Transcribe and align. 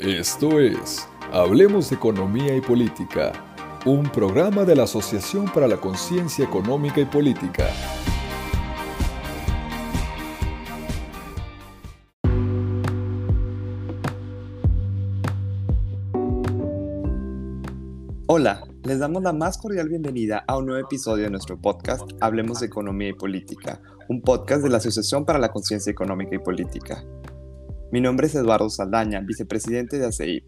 Esto 0.00 0.60
es 0.60 1.06
Hablemos 1.30 1.90
de 1.90 1.96
Economía 1.96 2.56
y 2.56 2.62
Política, 2.62 3.32
un 3.84 4.10
programa 4.10 4.64
de 4.64 4.74
la 4.74 4.84
Asociación 4.84 5.44
para 5.52 5.68
la 5.68 5.76
Conciencia 5.76 6.42
Económica 6.42 7.02
y 7.02 7.04
Política. 7.04 7.66
Hola, 18.26 18.66
les 18.84 19.00
damos 19.00 19.22
la 19.22 19.34
más 19.34 19.58
cordial 19.58 19.90
bienvenida 19.90 20.42
a 20.48 20.56
un 20.56 20.64
nuevo 20.64 20.82
episodio 20.82 21.24
de 21.24 21.30
nuestro 21.30 21.60
podcast 21.60 22.10
Hablemos 22.22 22.60
de 22.60 22.66
Economía 22.68 23.10
y 23.10 23.12
Política, 23.12 23.82
un 24.08 24.22
podcast 24.22 24.62
de 24.62 24.70
la 24.70 24.78
Asociación 24.78 25.26
para 25.26 25.38
la 25.38 25.50
Conciencia 25.50 25.90
Económica 25.90 26.34
y 26.34 26.38
Política. 26.38 27.04
Mi 27.92 28.00
nombre 28.00 28.28
es 28.28 28.36
Eduardo 28.36 28.70
Saldaña, 28.70 29.18
vicepresidente 29.18 29.98
de 29.98 30.06
ACEIP. 30.06 30.44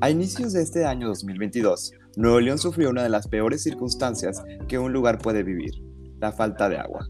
A 0.00 0.10
inicios 0.10 0.52
de 0.52 0.62
este 0.62 0.84
año 0.84 1.06
2022, 1.06 1.92
Nuevo 2.16 2.40
León 2.40 2.58
sufrió 2.58 2.90
una 2.90 3.04
de 3.04 3.08
las 3.08 3.28
peores 3.28 3.62
circunstancias 3.62 4.42
que 4.66 4.76
un 4.76 4.92
lugar 4.92 5.18
puede 5.18 5.44
vivir, 5.44 5.70
la 6.18 6.32
falta 6.32 6.68
de 6.68 6.78
agua. 6.78 7.08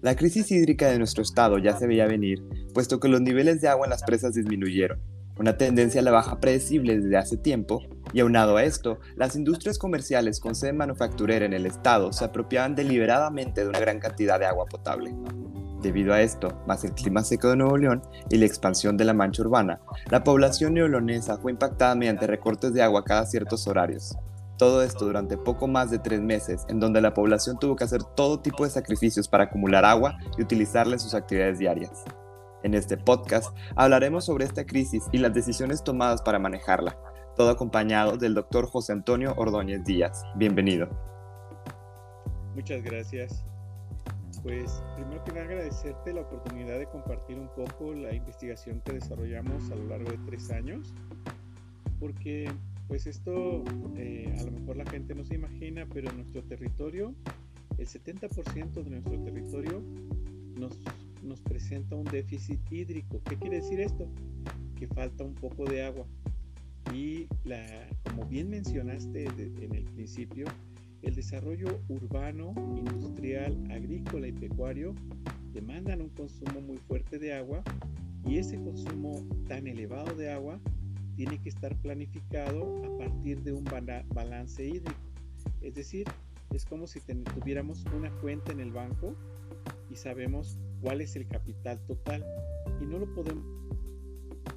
La 0.00 0.16
crisis 0.16 0.50
hídrica 0.50 0.88
de 0.88 0.96
nuestro 0.96 1.22
estado 1.22 1.58
ya 1.58 1.76
se 1.76 1.86
veía 1.86 2.06
venir, 2.06 2.42
puesto 2.72 3.00
que 3.00 3.08
los 3.08 3.20
niveles 3.20 3.60
de 3.60 3.68
agua 3.68 3.84
en 3.84 3.90
las 3.90 4.02
presas 4.02 4.32
disminuyeron, 4.32 4.98
una 5.38 5.58
tendencia 5.58 6.00
a 6.00 6.04
la 6.04 6.10
baja 6.10 6.40
predecible 6.40 6.98
desde 6.98 7.18
hace 7.18 7.36
tiempo, 7.36 7.82
y 8.14 8.20
aunado 8.20 8.56
a 8.56 8.64
esto, 8.64 8.98
las 9.14 9.36
industrias 9.36 9.76
comerciales 9.76 10.40
con 10.40 10.54
sede 10.54 10.72
manufacturera 10.72 11.44
en 11.44 11.52
el 11.52 11.66
estado 11.66 12.14
se 12.14 12.24
apropiaban 12.24 12.76
deliberadamente 12.76 13.60
de 13.60 13.68
una 13.68 13.80
gran 13.80 14.00
cantidad 14.00 14.38
de 14.38 14.46
agua 14.46 14.64
potable. 14.64 15.14
Debido 15.82 16.14
a 16.14 16.20
esto, 16.20 16.48
más 16.64 16.84
el 16.84 16.92
clima 16.92 17.24
seco 17.24 17.48
de 17.48 17.56
Nuevo 17.56 17.76
León 17.76 18.02
y 18.30 18.36
la 18.36 18.46
expansión 18.46 18.96
de 18.96 19.04
la 19.04 19.14
mancha 19.14 19.42
urbana, 19.42 19.80
la 20.10 20.22
población 20.22 20.74
neolonesa 20.74 21.38
fue 21.38 21.50
impactada 21.50 21.96
mediante 21.96 22.28
recortes 22.28 22.72
de 22.72 22.82
agua 22.82 23.02
cada 23.04 23.26
ciertos 23.26 23.66
horarios. 23.66 24.16
Todo 24.58 24.84
esto 24.84 25.06
durante 25.06 25.36
poco 25.36 25.66
más 25.66 25.90
de 25.90 25.98
tres 25.98 26.20
meses, 26.20 26.64
en 26.68 26.78
donde 26.78 27.00
la 27.00 27.14
población 27.14 27.58
tuvo 27.58 27.74
que 27.74 27.82
hacer 27.82 28.04
todo 28.04 28.38
tipo 28.38 28.62
de 28.62 28.70
sacrificios 28.70 29.26
para 29.26 29.44
acumular 29.44 29.84
agua 29.84 30.16
y 30.38 30.42
utilizarla 30.42 30.92
en 30.92 31.00
sus 31.00 31.14
actividades 31.14 31.58
diarias. 31.58 32.04
En 32.62 32.74
este 32.74 32.96
podcast 32.96 33.52
hablaremos 33.74 34.24
sobre 34.24 34.44
esta 34.44 34.64
crisis 34.64 35.02
y 35.10 35.18
las 35.18 35.34
decisiones 35.34 35.82
tomadas 35.82 36.22
para 36.22 36.38
manejarla, 36.38 36.96
todo 37.36 37.50
acompañado 37.50 38.16
del 38.18 38.34
doctor 38.34 38.68
José 38.68 38.92
Antonio 38.92 39.34
Ordóñez 39.36 39.82
Díaz. 39.82 40.22
Bienvenido. 40.36 40.88
Muchas 42.54 42.84
gracias. 42.84 43.44
Pues 44.42 44.82
primero 44.96 45.22
que 45.24 45.32
nada 45.32 45.44
agradecerte 45.44 46.12
la 46.12 46.22
oportunidad 46.22 46.78
de 46.78 46.86
compartir 46.86 47.38
un 47.38 47.48
poco 47.48 47.94
la 47.94 48.12
investigación 48.12 48.80
que 48.84 48.94
desarrollamos 48.94 49.70
a 49.70 49.76
lo 49.76 49.86
largo 49.86 50.10
de 50.10 50.18
tres 50.26 50.50
años, 50.50 50.92
porque 52.00 52.50
pues 52.88 53.06
esto 53.06 53.62
eh, 53.96 54.34
a 54.38 54.42
lo 54.42 54.50
mejor 54.50 54.76
la 54.76 54.84
gente 54.86 55.14
no 55.14 55.24
se 55.24 55.36
imagina, 55.36 55.86
pero 55.92 56.10
en 56.10 56.16
nuestro 56.16 56.42
territorio, 56.42 57.14
el 57.78 57.86
70% 57.86 58.72
de 58.72 58.90
nuestro 58.90 59.18
territorio 59.20 59.80
nos, 60.58 60.78
nos 61.22 61.40
presenta 61.40 61.94
un 61.94 62.04
déficit 62.04 62.60
hídrico. 62.70 63.20
¿Qué 63.28 63.36
quiere 63.36 63.56
decir 63.56 63.80
esto? 63.80 64.08
Que 64.76 64.88
falta 64.88 65.22
un 65.22 65.34
poco 65.34 65.64
de 65.64 65.84
agua. 65.84 66.04
Y 66.92 67.28
la, 67.44 67.64
como 68.04 68.26
bien 68.26 68.50
mencionaste 68.50 69.24
en 69.24 69.74
el 69.74 69.84
principio, 69.84 70.46
el 71.02 71.14
desarrollo 71.14 71.80
urbano, 71.88 72.54
industrial, 72.76 73.56
agrícola 73.70 74.28
y 74.28 74.32
pecuario 74.32 74.94
demandan 75.52 76.00
un 76.00 76.08
consumo 76.10 76.60
muy 76.60 76.78
fuerte 76.78 77.18
de 77.18 77.34
agua 77.34 77.62
y 78.24 78.38
ese 78.38 78.56
consumo 78.56 79.26
tan 79.48 79.66
elevado 79.66 80.14
de 80.14 80.32
agua 80.32 80.60
tiene 81.16 81.38
que 81.38 81.48
estar 81.48 81.76
planificado 81.76 82.84
a 82.84 82.98
partir 82.98 83.42
de 83.42 83.52
un 83.52 83.64
balance 83.64 84.64
hídrico. 84.64 85.00
Es 85.60 85.74
decir, 85.74 86.06
es 86.54 86.64
como 86.64 86.86
si 86.86 87.00
tuviéramos 87.00 87.84
una 87.96 88.10
cuenta 88.20 88.52
en 88.52 88.60
el 88.60 88.72
banco 88.72 89.14
y 89.90 89.96
sabemos 89.96 90.58
cuál 90.80 91.00
es 91.00 91.16
el 91.16 91.26
capital 91.26 91.78
total 91.86 92.24
y 92.80 92.86
no 92.86 92.98
lo 92.98 93.12
podemos 93.14 93.44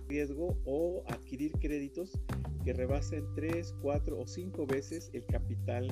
riesgo 0.08 0.58
o 0.66 1.04
adquirir 1.08 1.52
créditos 1.54 2.18
que 2.64 2.74
rebasen 2.74 3.26
3, 3.36 3.76
4 3.82 4.20
o 4.20 4.28
5 4.28 4.66
veces 4.66 5.10
el 5.14 5.26
capital 5.26 5.90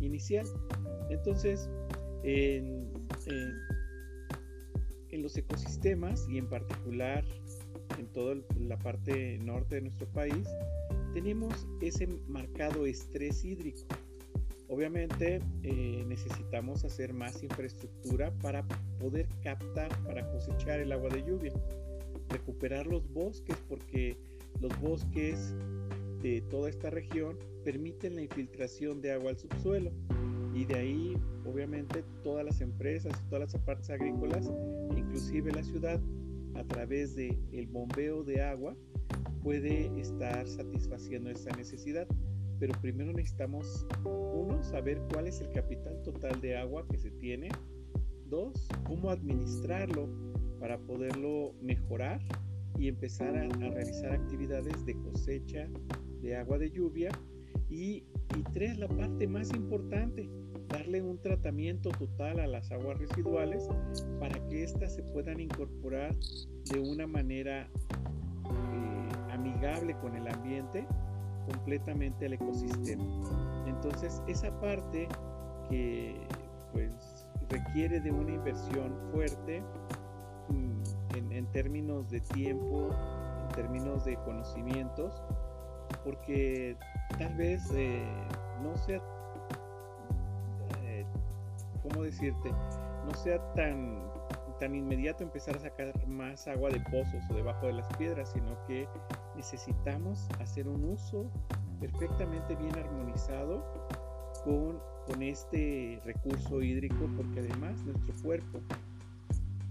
inicial. 0.00 0.46
Entonces, 1.10 1.68
en, 2.22 2.86
los 5.12 5.36
ecosistemas 5.36 6.28
y 6.28 6.36
en 6.36 6.46
particular 6.46 7.24
en 7.98 8.06
toda 8.08 8.36
la 8.60 8.78
parte 8.78 9.38
norte 9.38 9.76
de 9.76 9.80
nuestro 9.80 10.06
país, 10.08 10.46
tenemos 11.14 11.66
ese 11.80 12.06
marcado 12.28 12.84
estrés 12.84 13.42
hídrico. 13.42 13.80
Obviamente 14.68 15.40
eh, 15.62 16.04
necesitamos 16.06 16.84
hacer 16.84 17.14
más 17.14 17.42
infraestructura 17.42 18.30
para 18.42 18.62
poder 19.00 19.26
captar, 19.42 19.88
para 20.04 20.30
cosechar 20.30 20.80
el 20.80 20.92
agua 20.92 21.08
de 21.08 21.24
lluvia, 21.24 21.52
recuperar 22.28 22.86
los 22.86 23.10
bosques, 23.12 23.56
porque 23.68 24.18
los 24.60 24.78
bosques 24.80 25.54
de 26.22 26.40
toda 26.42 26.68
esta 26.70 26.90
región 26.90 27.38
permiten 27.64 28.16
la 28.16 28.22
infiltración 28.22 29.00
de 29.00 29.12
agua 29.12 29.30
al 29.30 29.38
subsuelo 29.38 29.90
y 30.54 30.64
de 30.64 30.74
ahí 30.74 31.16
obviamente 31.44 32.02
todas 32.22 32.44
las 32.44 32.60
empresas, 32.60 33.12
todas 33.28 33.52
las 33.52 33.62
partes 33.62 33.90
agrícolas, 33.90 34.50
inclusive 34.96 35.52
la 35.52 35.62
ciudad, 35.62 36.00
a 36.54 36.64
través 36.64 37.14
de 37.14 37.36
el 37.52 37.66
bombeo 37.66 38.22
de 38.24 38.42
agua 38.42 38.74
puede 39.42 39.90
estar 40.00 40.46
satisfaciendo 40.48 41.30
esa 41.30 41.54
necesidad. 41.56 42.06
Pero 42.58 42.72
primero 42.80 43.12
necesitamos, 43.12 43.86
uno, 44.04 44.62
saber 44.62 45.00
cuál 45.12 45.26
es 45.26 45.40
el 45.40 45.50
capital 45.50 46.00
total 46.02 46.40
de 46.40 46.56
agua 46.56 46.86
que 46.88 46.96
se 46.96 47.10
tiene. 47.10 47.50
Dos, 48.28 48.66
cómo 48.84 49.10
administrarlo 49.10 50.08
para 50.58 50.78
poderlo 50.78 51.52
mejorar 51.60 52.20
y 52.78 52.88
empezar 52.88 53.36
a 53.36 53.46
realizar 53.48 54.12
actividades 54.12 54.84
de 54.86 54.94
cosecha 54.94 55.68
de 56.22 56.36
agua 56.36 56.58
de 56.58 56.70
lluvia. 56.70 57.10
Y, 57.68 58.04
y 58.36 58.42
tres, 58.52 58.78
la 58.78 58.88
parte 58.88 59.26
más 59.26 59.52
importante, 59.52 60.28
darle 60.68 61.02
un 61.02 61.18
tratamiento 61.20 61.90
total 61.90 62.40
a 62.40 62.46
las 62.46 62.70
aguas 62.70 62.98
residuales 62.98 63.68
para 64.20 64.38
que 64.48 64.62
éstas 64.62 64.94
se 64.94 65.02
puedan 65.02 65.40
incorporar 65.40 66.14
de 66.72 66.80
una 66.80 67.06
manera 67.06 67.62
eh, 67.62 69.32
amigable 69.32 69.94
con 70.00 70.14
el 70.16 70.26
ambiente 70.28 70.86
completamente 71.46 72.26
al 72.26 72.34
ecosistema. 72.34 73.04
Entonces 73.66 74.22
esa 74.26 74.50
parte 74.60 75.08
que 75.68 76.16
pues 76.72 77.26
requiere 77.48 78.00
de 78.00 78.10
una 78.10 78.32
inversión 78.32 78.92
fuerte 79.12 79.62
mm, 80.48 81.16
en, 81.16 81.32
en 81.32 81.46
términos 81.52 82.10
de 82.10 82.20
tiempo, 82.20 82.90
en 83.48 83.54
términos 83.54 84.04
de 84.04 84.16
conocimientos, 84.24 85.22
porque 86.06 86.76
tal 87.18 87.34
vez 87.34 87.68
eh, 87.74 88.00
no 88.62 88.76
sea, 88.76 89.02
eh, 90.84 91.04
¿cómo 91.82 92.04
decirte? 92.04 92.52
No 93.04 93.12
sea 93.14 93.40
tan, 93.54 94.04
tan 94.60 94.76
inmediato 94.76 95.24
empezar 95.24 95.56
a 95.56 95.58
sacar 95.58 95.92
más 96.06 96.46
agua 96.46 96.70
de 96.70 96.78
pozos 96.78 97.28
o 97.28 97.34
debajo 97.34 97.66
de 97.66 97.72
las 97.72 97.88
piedras, 97.96 98.30
sino 98.32 98.56
que 98.68 98.88
necesitamos 99.34 100.28
hacer 100.40 100.68
un 100.68 100.84
uso 100.84 101.28
perfectamente 101.80 102.54
bien 102.54 102.78
armonizado 102.78 103.64
con, 104.44 104.78
con 105.08 105.22
este 105.22 106.00
recurso 106.04 106.62
hídrico, 106.62 107.10
porque 107.16 107.40
además 107.40 107.82
nuestro 107.82 108.14
cuerpo 108.22 108.60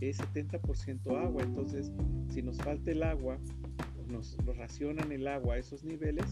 es 0.02 0.20
70% 0.20 1.26
agua, 1.26 1.44
entonces 1.44 1.94
si 2.28 2.42
nos 2.42 2.58
falta 2.58 2.92
el 2.92 3.04
agua, 3.04 3.38
nos, 4.08 4.38
racionan 4.58 5.12
el 5.12 5.28
agua 5.28 5.56
a 5.56 5.58
esos 5.58 5.84
niveles, 5.84 6.26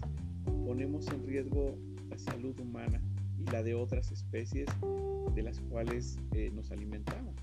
ponemos 0.65 1.07
en 1.07 1.25
riesgo 1.25 1.77
la 2.09 2.17
salud 2.17 2.57
humana 2.59 3.01
y 3.39 3.49
la 3.51 3.63
de 3.63 3.75
otras 3.75 4.11
especies 4.11 4.67
de 5.35 5.43
las 5.43 5.59
cuales 5.61 6.17
eh, 6.33 6.51
nos 6.53 6.71
alimentamos. 6.71 7.35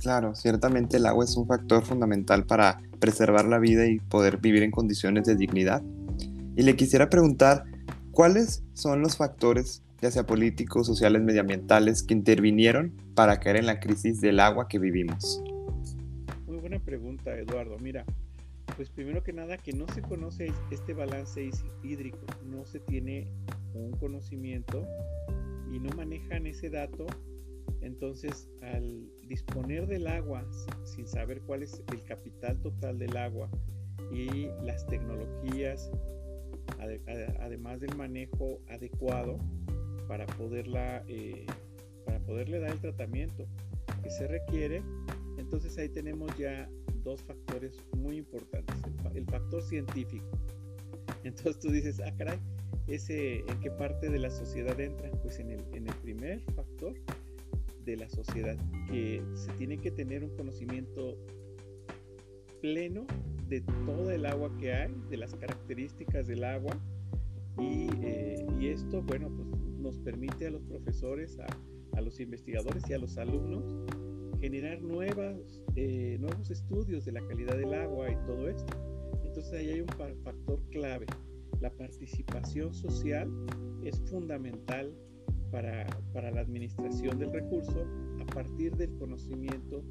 Claro, 0.00 0.34
ciertamente 0.34 0.98
el 0.98 1.06
agua 1.06 1.24
es 1.24 1.36
un 1.36 1.46
factor 1.46 1.84
fundamental 1.84 2.44
para 2.44 2.80
preservar 3.00 3.46
la 3.46 3.58
vida 3.58 3.86
y 3.86 4.00
poder 4.00 4.38
vivir 4.38 4.62
en 4.62 4.70
condiciones 4.70 5.24
de 5.24 5.36
dignidad. 5.36 5.82
Y 6.56 6.62
le 6.62 6.76
quisiera 6.76 7.08
preguntar, 7.08 7.64
¿cuáles 8.10 8.62
son 8.74 9.00
los 9.00 9.16
factores, 9.16 9.82
ya 10.00 10.10
sea 10.10 10.26
políticos, 10.26 10.86
sociales, 10.86 11.22
medioambientales, 11.22 12.02
que 12.02 12.14
intervinieron 12.14 12.92
para 13.14 13.40
caer 13.40 13.56
en 13.56 13.66
la 13.66 13.80
crisis 13.80 14.20
del 14.20 14.40
agua 14.40 14.68
que 14.68 14.78
vivimos? 14.78 15.42
Muy 16.46 16.58
buena 16.58 16.78
pregunta, 16.78 17.36
Eduardo. 17.36 17.78
Mira, 17.78 18.04
pues 18.76 18.90
primero 18.90 19.22
que 19.22 19.32
nada 19.32 19.56
que 19.56 19.72
no 19.72 19.86
se 19.88 20.02
conoce 20.02 20.52
este 20.70 20.94
balance 20.94 21.50
hídrico, 21.82 22.26
no 22.44 22.66
se 22.66 22.80
tiene 22.80 23.28
un 23.74 23.92
conocimiento 23.92 24.86
y 25.70 25.78
no 25.78 25.90
manejan 25.96 26.46
ese 26.46 26.70
dato, 26.70 27.06
entonces 27.80 28.48
al 28.62 29.08
disponer 29.28 29.86
del 29.86 30.06
agua 30.06 30.44
sin 30.84 31.06
saber 31.06 31.40
cuál 31.42 31.62
es 31.62 31.82
el 31.92 32.02
capital 32.04 32.60
total 32.60 32.98
del 32.98 33.16
agua 33.16 33.48
y 34.12 34.48
las 34.62 34.86
tecnologías, 34.86 35.90
además 37.38 37.80
del 37.80 37.96
manejo 37.96 38.60
adecuado 38.68 39.38
para 40.08 40.26
poderla 40.26 41.02
eh, 41.08 41.46
para 42.04 42.18
poderle 42.20 42.60
dar 42.60 42.72
el 42.72 42.80
tratamiento 42.80 43.46
que 44.02 44.10
se 44.10 44.26
requiere. 44.26 44.82
Entonces 45.38 45.76
ahí 45.78 45.88
tenemos 45.88 46.36
ya 46.36 46.68
dos 47.04 47.22
factores 47.22 47.78
muy 47.96 48.16
importantes. 48.16 48.76
El, 49.14 49.26
factor 49.26 49.62
científico. 49.62 50.26
Entonces 51.24 51.58
tú 51.60 51.70
dices, 51.70 52.00
ah, 52.00 52.12
caray, 52.16 52.38
ese, 52.86 53.40
¿en 53.40 53.60
qué 53.60 53.70
parte 53.70 54.08
de 54.08 54.18
la 54.18 54.30
sociedad 54.30 54.78
entra? 54.80 55.10
Pues 55.22 55.38
en 55.38 55.50
el, 55.50 55.60
en 55.72 55.86
el 55.86 55.94
primer 55.96 56.40
factor 56.54 56.94
de 57.84 57.96
la 57.96 58.08
sociedad, 58.08 58.56
que 58.88 59.22
se 59.34 59.52
tiene 59.52 59.78
que 59.78 59.90
tener 59.90 60.24
un 60.24 60.34
conocimiento 60.36 61.18
pleno 62.62 63.06
de 63.48 63.60
todo 63.84 64.10
el 64.10 64.24
agua 64.24 64.50
que 64.58 64.72
hay, 64.72 64.94
de 65.10 65.18
las 65.18 65.34
características 65.34 66.26
del 66.26 66.44
agua, 66.44 66.78
y, 67.58 67.88
eh, 68.02 68.46
y 68.58 68.68
esto, 68.68 69.02
bueno, 69.02 69.28
pues 69.28 69.48
nos 69.78 69.98
permite 69.98 70.46
a 70.46 70.50
los 70.50 70.62
profesores, 70.62 71.38
a, 71.38 71.46
a 71.96 72.00
los 72.00 72.18
investigadores 72.20 72.82
y 72.88 72.94
a 72.94 72.98
los 72.98 73.18
alumnos 73.18 73.64
generar 74.44 74.82
nuevas, 74.82 75.62
eh, 75.74 76.18
nuevos 76.20 76.50
estudios 76.50 77.06
de 77.06 77.12
la 77.12 77.26
calidad 77.28 77.56
del 77.56 77.72
agua 77.72 78.10
y 78.10 78.16
todo 78.26 78.46
esto. 78.46 78.74
Entonces 79.24 79.54
ahí 79.54 79.70
hay 79.70 79.80
un 79.80 79.88
factor 80.22 80.60
clave. 80.70 81.06
La 81.62 81.70
participación 81.70 82.74
social 82.74 83.32
es 83.84 83.98
fundamental 84.10 84.94
para, 85.50 85.86
para 86.12 86.30
la 86.30 86.42
administración 86.42 87.18
del 87.18 87.32
recurso 87.32 87.86
a 88.20 88.26
partir 88.34 88.76
del 88.76 88.94
conocimiento 88.98 89.82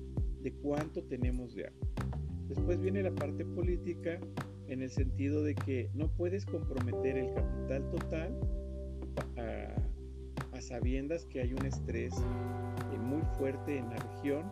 de 0.44 0.54
cuánto 0.62 1.02
tenemos 1.06 1.56
de 1.56 1.66
agua. 1.66 1.88
Después 2.48 2.80
viene 2.80 3.02
la 3.02 3.16
parte 3.16 3.44
política 3.46 4.20
en 4.68 4.84
el 4.84 4.92
sentido 4.92 5.42
de 5.42 5.56
que 5.56 5.90
no 5.96 6.10
puedes 6.10 6.46
comprometer 6.46 7.18
el 7.18 7.34
capital 7.34 7.90
total 7.90 8.40
a, 9.38 10.62
sabiendas 10.62 11.26
que 11.26 11.42
hay 11.42 11.54
un 11.54 11.66
estrés 11.66 12.14
muy 12.98 13.22
fuerte 13.38 13.78
en 13.78 13.90
la 13.90 13.98
región 13.98 14.44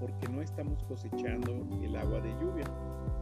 porque 0.00 0.28
no 0.28 0.42
estamos 0.42 0.82
cosechando 0.84 1.66
el 1.82 1.96
agua 1.96 2.20
de 2.20 2.30
lluvia, 2.40 2.64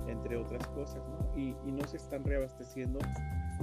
entre 0.08 0.36
otras 0.36 0.66
cosas, 0.68 1.02
y, 1.34 1.54
no 1.64 1.86
se 1.86 1.96
están 1.96 2.24
reabasteciendo 2.24 2.98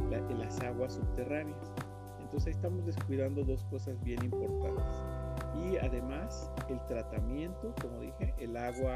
las 0.09 0.59
aguas 0.61 0.93
subterráneas. 0.93 1.71
Entonces 2.19 2.55
estamos 2.55 2.85
descuidando 2.85 3.43
dos 3.43 3.63
cosas 3.65 4.01
bien 4.03 4.23
importantes. 4.23 5.03
Y 5.55 5.77
además 5.77 6.51
el 6.69 6.83
tratamiento, 6.87 7.73
como 7.81 7.99
dije, 7.99 8.33
el 8.39 8.57
agua 8.57 8.95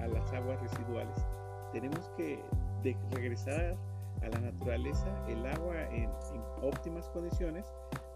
a, 0.00 0.06
las 0.06 0.32
aguas 0.32 0.60
residuales. 0.62 1.26
Tenemos 1.72 2.10
que 2.16 2.42
regresar 3.10 3.76
a 4.22 4.28
la 4.28 4.38
naturaleza 4.38 5.06
el 5.28 5.46
agua 5.46 5.82
en 5.92 6.10
óptimas 6.62 7.08
condiciones 7.10 7.66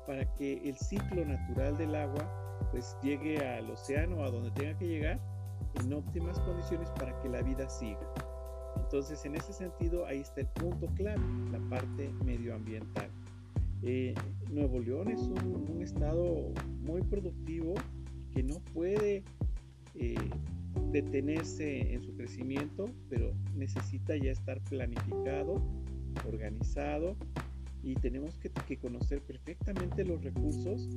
para 0.07 0.25
que 0.35 0.69
el 0.69 0.77
ciclo 0.77 1.25
natural 1.25 1.77
del 1.77 1.95
agua 1.95 2.42
pues 2.71 2.97
llegue 3.03 3.39
al 3.39 3.71
océano, 3.71 4.25
a 4.25 4.31
donde 4.31 4.51
tenga 4.53 4.77
que 4.79 4.87
llegar, 4.87 5.21
en 5.81 5.93
óptimas 5.93 6.39
condiciones 6.41 6.91
para 6.91 7.19
que 7.21 7.29
la 7.29 7.43
vida 7.43 7.69
siga. 7.69 8.01
Entonces, 8.77 9.25
en 9.25 9.37
ese 9.37 9.53
sentido, 9.53 10.07
ahí 10.07 10.21
está 10.21 10.41
el 10.43 10.49
punto 10.49 10.87
clave, 10.95 11.23
la 11.51 11.59
parte 11.69 12.11
medioambiental. 12.25 13.09
Eh, 13.83 14.15
Nuevo 14.51 14.79
León 14.81 15.09
es 15.09 15.21
un, 15.21 15.81
estado 15.83 16.53
muy 16.83 17.03
productivo 17.03 17.75
que 18.33 18.45
no 18.45 18.55
puede 18.73 19.25
eh, 19.97 20.15
detenerse 20.93 21.93
en 21.93 22.03
su 22.03 22.15
crecimiento, 22.15 22.89
pero 23.09 23.33
necesita 23.57 24.17
ya 24.17 24.31
estar 24.31 24.61
planificado, 24.65 25.61
organizado 26.27 27.17
y 27.83 27.95
tenemos 27.95 28.39
que, 28.39 28.77
conocer 28.77 29.21
perfectamente 29.23 30.05
los 30.05 30.23
recursos 30.23 30.89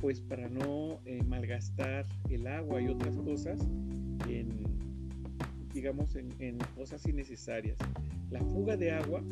pues 0.00 0.20
para 0.20 0.48
no 0.48 1.00
eh, 1.04 1.22
malgastar 1.26 2.06
el 2.28 2.46
agua 2.46 2.80
y 2.80 2.88
otras 2.88 3.16
cosas 3.18 3.60
en 4.28 4.64
digamos 5.72 6.16
en, 6.16 6.58
cosas 6.74 7.04
innecesarias. 7.06 7.76
La 8.30 8.40
fuga 8.40 8.76
de 8.76 8.92
agua 8.92 9.22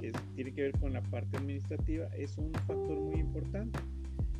que 0.00 0.12
tiene 0.34 0.52
que 0.52 0.62
ver 0.62 0.72
con 0.80 0.92
la 0.92 1.02
parte 1.02 1.36
administrativa 1.36 2.06
es 2.16 2.36
un 2.38 2.52
factor 2.66 2.98
muy 2.98 3.20
importante. 3.20 3.78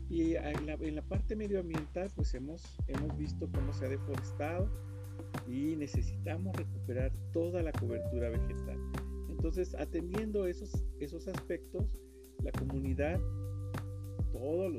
Y 0.08 0.34
en 0.34 0.66
la, 0.66 0.74
en 0.74 0.96
la 0.96 1.02
parte 1.02 1.36
medioambiental 1.36 2.10
pues 2.16 2.34
hemos 2.34 2.76
hemos 2.88 3.16
visto 3.16 3.48
cómo 3.52 3.72
se 3.72 3.86
ha 3.86 3.88
deforestado 3.88 4.68
y 5.46 5.76
necesitamos 5.76 6.56
recuperar 6.56 7.12
toda 7.32 7.62
la 7.62 7.72
cobertura 7.72 8.30
vegetal. 8.30 8.78
Entonces, 9.28 9.74
atendiendo 9.74 10.46
esos, 10.46 10.84
esos 11.00 11.26
aspectos, 11.28 11.98
la 12.42 12.52
comunidad, 12.52 13.18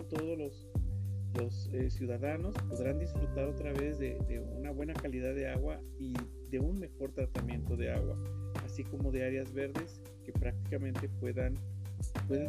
todos 0.09 0.37
los, 0.37 1.69
eh, 1.73 1.89
ciudadanos 1.89 2.53
podrán 2.69 2.99
disfrutar 2.99 3.45
otra 3.45 3.71
vez 3.73 3.99
de, 3.99 4.17
una 4.57 4.71
buena 4.71 4.93
calidad 4.93 5.33
de 5.33 5.47
agua 5.47 5.79
y 5.99 6.13
de 6.49 6.59
un 6.59 6.79
mejor 6.79 7.11
tratamiento 7.11 7.77
de 7.77 7.91
agua, 7.91 8.17
así 8.65 8.83
como 8.83 9.11
de 9.11 9.25
áreas 9.25 9.53
verdes 9.53 10.01
que 10.25 10.31
prácticamente 10.33 11.09
puedan, 11.19 11.55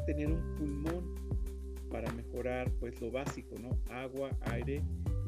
tener 0.06 0.28
un 0.28 0.56
pulmón 0.56 1.14
para 1.90 2.10
mejorar 2.12 2.70
pues 2.80 3.00
lo 3.00 3.10
básico, 3.10 3.54
¿no? 3.60 3.70
Agua, 3.92 4.30
aire 4.42 4.82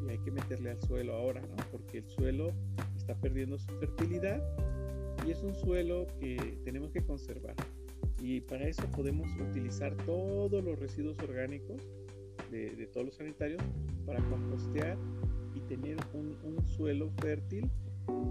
y 0.04 0.10
hay 0.10 0.18
que 0.18 0.30
meterle 0.30 0.70
al 0.70 0.80
suelo 0.82 1.14
ahora. 1.14 1.42
Porque 1.70 1.98
el 1.98 2.08
suelo 2.08 2.52
está 2.96 3.14
perdiendo 3.14 3.58
su 3.58 3.70
fertilidad 3.78 4.42
y 5.26 5.30
es 5.30 5.42
un 5.42 5.54
suelo 5.54 6.06
que 6.18 6.58
tenemos 6.64 6.90
que 6.90 7.02
conservar. 7.02 7.54
Y 8.20 8.41
para 8.41 8.67
eso 8.69 8.82
podemos 8.93 9.29
utilizar 9.37 9.94
todos 10.06 10.64
los 10.64 10.79
residuos 10.79 11.19
orgánicos 11.19 11.82
de, 12.50 12.88
todos 12.93 13.06
los 13.06 13.17
sanitarios 13.17 13.62
para 14.06 14.20
compostear 14.29 14.96
y 15.55 15.61
tener 15.61 15.96
un, 16.14 16.35
suelo 16.67 17.11
fértil 17.20 17.70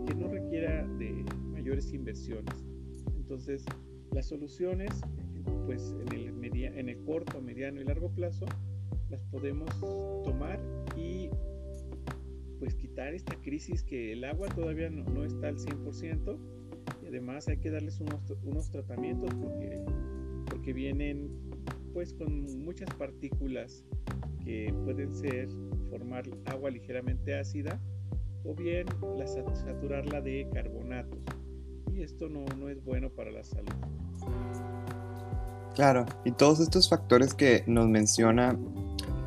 que 0.07 0.15
no 0.15 0.27
requiera 0.27 0.87
de 0.97 1.25
mayores 1.51 1.93
inversiones. 1.93 2.53
Entonces, 3.15 3.65
las 4.11 4.27
soluciones, 4.27 4.89
pues 5.65 5.95
en 6.07 6.13
el, 6.13 6.55
en 6.55 6.89
el 6.89 6.97
corto, 7.03 7.41
mediano 7.41 7.81
y 7.81 7.85
largo 7.85 8.09
plazo, 8.09 8.45
las 9.09 9.21
podemos 9.25 9.69
tomar 10.23 10.59
y 10.97 11.29
pues 12.59 12.75
quitar 12.75 13.13
esta 13.13 13.35
crisis 13.41 13.83
que 13.83 14.13
el 14.13 14.23
agua 14.23 14.47
todavía 14.49 14.89
no, 14.89 15.03
no 15.03 15.25
está 15.25 15.49
al 15.49 15.57
100%, 15.57 16.37
además 17.13 17.47
hay 17.47 17.57
que 17.57 17.69
darles 17.69 18.01
unos, 18.01 18.71
tratamientos 18.71 19.29
porque, 19.35 19.79
porque 20.49 20.73
vienen 20.73 21.29
pues 21.93 22.11
con 22.11 22.65
muchas 22.65 22.89
partículas 22.95 23.85
que 24.43 24.73
pueden 24.83 25.13
ser 25.13 25.47
formar 25.91 26.23
agua 26.45 26.71
ligeramente 26.71 27.39
ácida 27.39 27.79
o 28.43 28.55
bien 28.55 28.87
la, 29.15 29.27
saturarla 29.27 30.21
de 30.21 30.49
carbonatos 30.51 31.19
y 31.93 32.01
esto 32.01 32.29
no, 32.29 32.45
no 32.57 32.67
es 32.67 32.83
bueno 32.83 33.11
para 33.11 33.29
la 33.29 33.43
salud. 33.43 33.69
Claro, 35.75 36.07
y 36.25 36.31
todos 36.31 36.61
estos 36.61 36.89
factores 36.89 37.35
que 37.35 37.63
nos 37.67 37.87
menciona, 37.87 38.57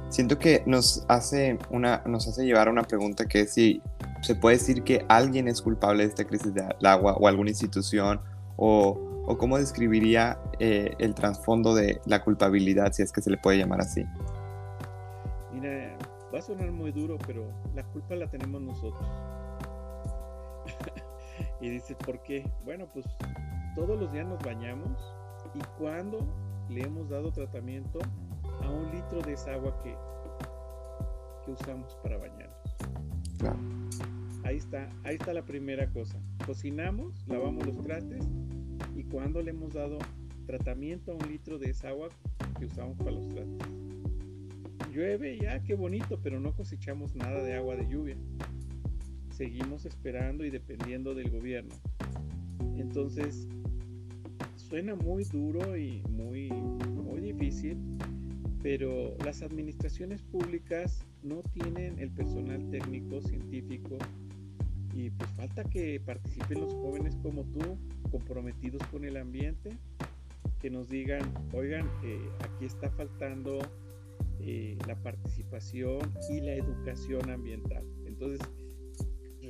siento 0.08 0.40
que 0.40 0.64
nos 0.66 1.04
hace, 1.06 1.56
una, 1.70 2.02
nos 2.04 2.26
hace 2.26 2.44
llevar 2.44 2.66
a 2.66 2.72
una 2.72 2.82
pregunta 2.82 3.26
que 3.26 3.42
es 3.42 3.54
si 3.54 3.80
se 4.22 4.34
puede 4.34 4.56
decir 4.56 4.82
que 4.82 5.04
alguien 5.08 5.48
es 5.48 5.62
culpable 5.62 6.02
de 6.02 6.08
esta 6.08 6.24
crisis 6.24 6.52
del 6.52 6.86
agua 6.86 7.14
o 7.14 7.28
alguna 7.28 7.50
institución 7.50 8.20
o, 8.56 8.98
cómo 9.38 9.58
describiría 9.58 10.38
eh, 10.60 10.94
el 10.98 11.14
trasfondo 11.14 11.74
de 11.74 12.00
la 12.06 12.22
culpabilidad, 12.22 12.92
si 12.92 13.02
es 13.02 13.12
que 13.12 13.20
se 13.20 13.30
le 13.30 13.36
puede 13.36 13.58
llamar 13.58 13.80
así. 13.80 14.04
Mira, 15.52 15.96
va 16.32 16.38
a 16.38 16.42
sonar 16.42 16.70
muy 16.70 16.92
duro, 16.92 17.18
pero 17.26 17.44
la 17.74 17.82
culpa 17.84 18.14
la 18.14 18.28
tenemos 18.28 18.60
nosotros. 18.62 19.06
y 21.60 21.70
dices, 21.70 21.96
¿por 22.04 22.22
qué? 22.22 22.48
Bueno, 22.64 22.86
pues 22.92 23.04
todos 23.74 23.98
los 23.98 24.12
días 24.12 24.26
nos 24.26 24.38
bañamos 24.42 25.12
y 25.54 25.60
cuando 25.78 26.20
le 26.68 26.82
hemos 26.82 27.08
dado 27.08 27.30
tratamiento 27.32 27.98
a 28.62 28.70
un 28.70 28.90
litro 28.90 29.22
de 29.22 29.32
esa 29.32 29.52
agua 29.52 29.76
que, 29.82 29.96
que 31.44 31.50
usamos 31.52 31.96
para 32.02 32.16
bañarnos. 32.18 32.55
Ahí 34.44 34.56
está, 34.56 34.88
ahí 35.04 35.16
está 35.16 35.32
la 35.32 35.44
primera 35.44 35.88
cosa. 35.90 36.18
Cocinamos, 36.46 37.26
lavamos 37.26 37.66
los 37.66 37.82
trastes 37.82 38.24
y 38.94 39.04
cuando 39.04 39.42
le 39.42 39.50
hemos 39.50 39.72
dado 39.72 39.98
tratamiento 40.46 41.12
a 41.12 41.14
un 41.16 41.28
litro 41.28 41.58
de 41.58 41.70
esa 41.70 41.88
agua 41.88 42.08
que 42.58 42.66
usamos 42.66 42.96
para 42.98 43.10
los 43.10 43.28
trastes. 43.28 43.68
Llueve 44.92 45.38
ya, 45.38 45.62
qué 45.62 45.74
bonito, 45.74 46.18
pero 46.22 46.40
no 46.40 46.54
cosechamos 46.54 47.14
nada 47.14 47.42
de 47.42 47.54
agua 47.54 47.76
de 47.76 47.88
lluvia. 47.88 48.16
Seguimos 49.30 49.84
esperando 49.84 50.44
y 50.44 50.50
dependiendo 50.50 51.14
del 51.14 51.30
gobierno. 51.30 51.74
Entonces, 52.78 53.46
suena 54.56 54.94
muy 54.94 55.24
duro 55.24 55.76
y 55.76 56.02
muy, 56.08 56.48
muy 56.50 57.20
difícil, 57.20 57.76
pero 58.62 59.16
las 59.24 59.42
administraciones 59.42 60.22
públicas 60.22 61.04
no 61.26 61.42
tienen 61.52 61.98
el 61.98 62.10
personal 62.10 62.70
técnico, 62.70 63.20
científico 63.20 63.98
Y 64.94 65.10
pues 65.10 65.30
falta 65.32 65.64
que 65.64 66.00
participen 66.00 66.60
los 66.60 66.72
jóvenes 66.72 67.16
como 67.22 67.42
tú, 67.44 67.76
comprometidos 68.10 68.82
con 68.90 69.04
el 69.04 69.18
ambiente, 69.18 69.76
que 70.60 70.70
nos 70.70 70.88
digan, 70.88 71.22
oigan, 71.52 71.86
eh, 72.02 72.18
aquí 72.40 72.64
está 72.64 72.90
faltando 72.90 73.58
eh, 74.40 74.78
la 74.86 74.94
participación 75.02 75.98
y 76.30 76.40
la 76.40 76.54
educación 76.54 77.28
ambiental. 77.28 77.84
Entonces, 78.06 78.40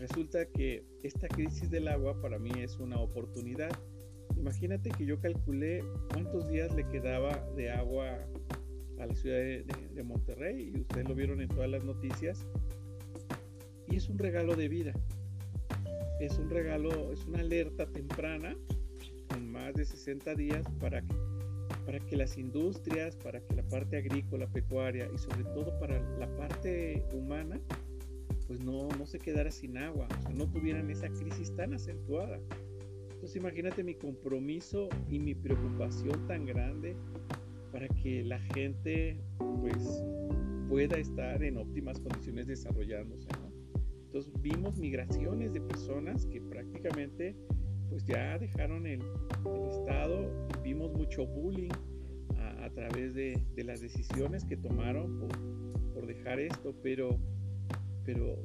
resulta 0.00 0.46
que 0.46 0.84
esta 1.02 1.28
crisis 1.28 1.70
del 1.70 1.88
agua 1.88 2.20
para 2.20 2.38
mí 2.38 2.50
es 2.58 2.78
una 2.78 2.98
oportunidad. 2.98 3.70
Imagínate 4.36 4.90
que 4.90 5.06
yo 5.06 5.20
calculé 5.20 5.84
cuántos 6.12 6.48
días 6.48 6.74
le 6.74 6.86
quedaba 6.88 7.38
de 7.56 7.70
agua 7.70 8.18
a 8.98 9.06
la 9.06 9.14
ciudad 9.14 9.38
de, 9.38 10.02
Monterrey 10.02 10.72
y 10.74 10.80
ustedes 10.80 11.08
lo 11.08 11.14
vieron 11.14 11.40
en 11.40 11.48
todas 11.48 11.68
las 11.70 11.84
noticias. 11.84 12.46
Y 13.88 13.96
es 13.96 14.08
un 14.08 14.18
regalo 14.18 14.54
de 14.54 14.68
vida. 14.68 14.92
Es 16.20 16.38
un 16.38 16.50
regalo, 16.50 17.12
es 17.12 17.24
una 17.26 17.40
alerta 17.40 17.86
temprana 17.86 18.56
con 19.28 19.50
más 19.50 19.74
de 19.74 19.84
60 19.84 20.34
días 20.34 20.66
para 20.80 21.02
que, 21.02 21.14
para 21.84 22.00
que 22.00 22.16
las 22.16 22.38
industrias, 22.38 23.16
para 23.16 23.40
que 23.40 23.54
la 23.54 23.62
parte 23.64 23.96
agrícola, 23.96 24.46
pecuaria 24.46 25.08
y 25.14 25.18
sobre 25.18 25.44
todo 25.44 25.78
para 25.78 26.00
la 26.18 26.34
parte 26.36 27.04
humana, 27.12 27.60
pues 28.46 28.60
no, 28.60 28.88
no 28.88 29.06
se 29.06 29.18
quedara 29.18 29.50
sin 29.50 29.76
agua, 29.76 30.06
o 30.18 30.22
sea, 30.22 30.32
no 30.32 30.46
tuvieran 30.46 30.90
esa 30.90 31.08
crisis 31.08 31.54
tan 31.54 31.74
acentuada. 31.74 32.38
Entonces 33.10 33.36
imagínate 33.36 33.82
mi 33.82 33.94
compromiso 33.94 34.88
y 35.08 35.18
mi 35.18 35.34
preocupación 35.34 36.26
tan 36.26 36.46
grande 36.46 36.94
para 37.76 37.88
que 37.88 38.24
la 38.24 38.38
gente 38.54 39.20
pues 39.60 40.02
pueda 40.66 40.96
estar 40.96 41.42
en 41.42 41.58
óptimas 41.58 42.00
condiciones 42.00 42.46
desarrollándose. 42.46 43.28
Entonces 44.06 44.32
vimos 44.40 44.78
migraciones 44.78 45.52
de 45.52 45.60
personas 45.60 46.24
que 46.24 46.40
prácticamente 46.40 47.36
pues 47.90 48.02
ya 48.06 48.38
dejaron 48.38 48.86
el, 48.86 49.02
estado, 49.68 50.48
vimos 50.62 50.90
mucho 50.94 51.26
bullying 51.26 51.68
a, 52.62 52.70
través 52.70 53.12
de, 53.12 53.38
las 53.58 53.82
decisiones 53.82 54.46
que 54.46 54.56
tomaron 54.56 55.18
por, 55.18 55.92
por 55.92 56.06
dejar 56.06 56.40
esto, 56.40 56.74
pero, 56.82 57.10
pero 58.06 58.38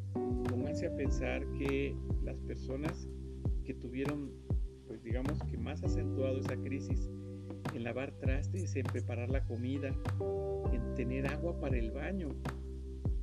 pónganse 0.50 0.88
a 0.88 0.96
pensar 0.98 1.50
que 1.54 1.96
las 2.26 2.38
personas 2.42 3.08
que 3.64 3.74
tuvieron 3.76 4.30
pues 4.88 5.02
digamos 5.04 5.42
que 5.44 5.58
más 5.58 5.82
acentuado 5.86 6.38
esa 6.40 6.58
crisis 6.58 7.10
en 7.74 7.84
lavar 7.84 8.12
trastes, 8.20 8.75
en 8.75 8.84
preparar 8.84 9.30
la 9.30 9.44
comida, 9.46 9.94
en 10.72 10.96
tener 10.96 11.28
agua 11.28 11.60
para 11.60 11.78
el 11.78 11.92
baño. 11.92 12.30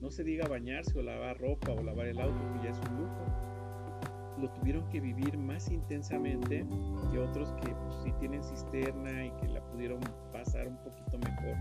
No 0.00 0.11
se 0.11 0.25
diga 0.25 0.47
bañarse 0.49 0.99
o 0.99 1.02
lavar 1.02 1.38
ropa 1.38 1.73
o 1.73 1.83
lavar 1.83 2.07
el 2.07 2.21
auto, 2.21 2.40
que 2.52 2.64
ya 2.64 2.71
es 2.71 2.78
un 2.90 2.99
lujo. 2.99 4.38
Lo 4.40 4.49
tuvieron 4.52 4.88
que 4.90 5.00
vivir 5.00 5.37
más 5.37 5.69
intensamente 5.71 6.64
que 7.11 7.19
otros 7.19 7.52
que 7.55 7.75
pues, 7.75 7.97
sí 8.05 8.12
tienen 8.21 8.43
cisterna 8.43 9.26
y 9.26 9.31
que 9.33 9.49
la 9.49 9.61
pudieron 9.67 10.00
pasar 10.33 10.69
un 10.69 10.76
poquito 10.78 11.19
mejor. 11.19 11.57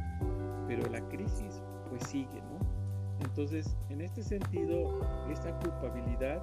Pero 0.67 0.87
la 0.89 1.01
crisis 1.09 1.63
pues 1.89 2.03
sigue, 2.03 2.41
¿no? 2.41 2.59
Entonces, 3.21 3.75
en 3.89 4.01
este 4.01 4.21
sentido, 4.21 5.01
esta 5.31 5.57
culpabilidad 5.59 6.39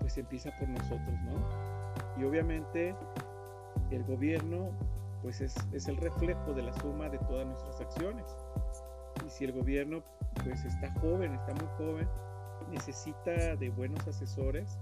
pues 0.00 0.16
empieza 0.18 0.50
por 0.58 0.68
nosotros, 0.68 1.14
¿no? 1.24 2.20
Y 2.20 2.24
obviamente 2.24 2.94
el 3.96 4.04
gobierno 4.04 4.70
pues 5.22 5.40
es, 5.40 5.54
el 5.88 5.96
reflejo 5.96 6.52
de 6.52 6.62
la 6.62 6.72
suma 6.80 7.08
de 7.08 7.18
todas 7.18 7.46
nuestras 7.46 7.80
acciones. 7.80 8.24
Y 9.24 9.30
si 9.30 9.44
el 9.44 9.52
gobierno 9.52 10.02
pues 10.42 10.64
está 10.64 10.92
joven, 11.00 11.32
está 11.34 11.54
muy 11.54 11.68
joven, 11.78 12.08
necesita 12.70 13.56
de 13.56 13.70
buenos 13.70 14.06
asesores 14.08 14.78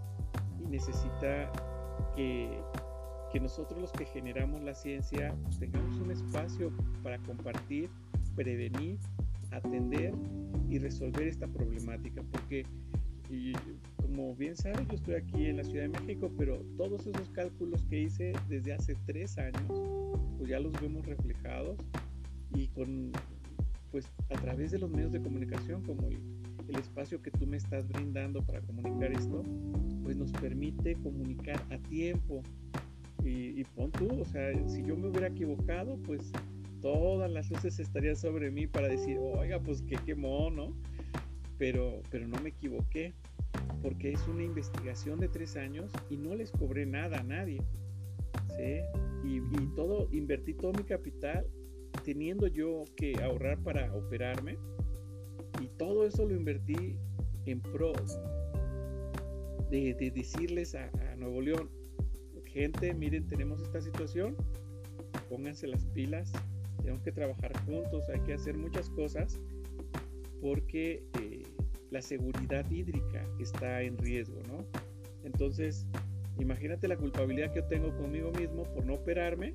y 0.59 0.69
necesita 0.69 1.53
que, 2.17 2.59
que 3.33 3.41
nosotros 3.41 3.81
los 3.81 3.93
que 3.93 4.07
generamos 4.07 4.63
la 4.63 4.75
ciencia 4.75 5.35
pues, 5.43 5.59
tengamos 5.59 5.97
un 5.97 6.11
espacio 6.11 6.73
para 7.03 7.19
compartir, 7.19 7.91
prevenir, 8.35 8.99
atender 9.51 10.15
y 10.71 10.79
resolver 10.79 11.29
esta 11.29 11.47
problemática. 11.47 12.23
Porque 12.33 12.65
como 14.11 14.35
bien 14.35 14.57
sabes, 14.57 14.89
yo 14.89 14.97
estoy 14.97 15.15
aquí 15.15 15.47
en 15.47 15.59
la 15.59 15.65
Ciudad 15.65 15.89
de 15.89 16.01
México, 16.01 16.33
pero 16.37 16.59
todos 16.77 17.07
esos 17.07 17.29
cálculos 17.31 17.87
que 17.89 18.01
hice 18.01 18.33
desde 18.49 18.73
hace 18.73 18.97
tres 19.07 19.39
años, 19.39 19.71
pues 20.37 20.51
ya 20.51 20.59
los 20.59 20.73
vemos 20.81 21.07
reflejados 21.07 21.79
y 22.53 22.67
con, 22.69 23.13
pues 23.93 24.11
a 24.31 24.41
través 24.41 24.73
de 24.73 24.81
los 24.81 24.91
medios 24.91 25.13
de 25.13 25.21
comunicación, 25.21 25.83
como 25.85 26.09
el, 26.09 26.19
espacio 26.79 27.21
que 27.21 27.33
tú 27.33 27.49
me 27.49 27.57
estás 27.57 27.89
brindando 27.89 28.43
para 28.43 28.61
comunicar 28.61 29.13
esto, 29.13 29.43
pues 30.05 30.17
nos 30.17 30.31
permite 30.33 30.95
comunicar 30.95 31.61
a 31.71 31.79
tiempo. 31.89 32.43
Y, 33.25 33.61
y 33.61 33.65
pon 33.75 33.91
tú, 33.91 34.09
o 34.21 34.25
sea, 34.25 34.53
si 34.69 34.81
yo 34.85 34.97
me 34.97 35.09
hubiera 35.09 35.27
equivocado, 35.27 35.99
pues 36.05 36.31
todas 36.81 37.29
las 37.29 37.51
luces 37.51 37.81
estarían 37.81 38.15
sobre 38.15 38.53
mí 38.53 38.69
para 38.69 38.87
decir, 38.87 39.19
oiga, 39.19 39.59
pues 39.59 39.83
qué 39.83 39.97
quemó, 40.07 40.49
¿no? 40.51 40.73
Pero, 41.59 42.03
pero 42.09 42.29
no 42.29 42.41
me 42.41 42.51
equivoqué 42.51 43.15
porque 43.83 44.13
es 44.13 44.27
una 44.29 44.43
investigación 44.43 45.19
de 45.21 45.29
tres 45.29 45.57
años 45.57 45.93
y 46.09 46.17
no 46.17 46.35
les 46.35 46.51
cobré 46.51 46.87
nada 46.87 47.19
a 47.19 47.23
nadie. 47.23 47.63
¿sí? 48.57 48.81
Y, 49.25 49.41
todo, 49.75 50.09
invertí 50.13 50.55
todo 50.55 50.73
mi 50.73 50.85
capital 50.85 51.47
teniendo 52.05 52.47
yo 52.47 52.85
que 52.97 53.15
ahorrar 53.23 53.59
para 53.59 53.95
operarme 53.95 54.57
y 55.61 55.69
todo 55.79 56.07
eso 56.07 56.27
lo 56.27 56.35
invertí 56.35 56.97
en 57.47 57.61
pro 57.61 57.93
de, 59.71 60.13
decirles 60.15 60.75
a, 60.75 60.91
a, 61.11 61.17
Nuevo 61.17 61.41
León, 61.41 61.71
gente, 62.47 62.93
miren, 62.95 63.27
tenemos 63.29 63.63
esta 63.63 63.81
situación, 63.81 64.37
pónganse 65.29 65.67
las 65.69 65.85
pilas, 65.87 66.33
tenemos 66.79 67.03
que 67.03 67.13
trabajar 67.13 67.53
juntos, 67.65 68.09
hay 68.09 68.21
que 68.21 68.35
hacer 68.35 68.57
muchas 68.57 68.91
cosas 68.91 69.39
porque 70.41 71.05
eh, 71.21 71.40
la 71.91 72.03
seguridad 72.03 72.69
hídrica 72.71 73.27
está 73.39 73.83
en 73.83 73.99
riesgo, 73.99 74.41
¿no? 74.49 74.65
Entonces, 75.25 75.87
imagínate 76.39 76.89
la 76.89 76.97
culpabilidad 76.97 77.53
que 77.53 77.61
yo 77.61 77.67
tengo 77.67 77.97
conmigo 77.97 78.31
mismo 78.33 78.63
por 78.75 78.85
no 78.85 78.95
operarme, 78.95 79.53